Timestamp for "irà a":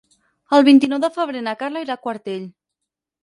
1.87-2.03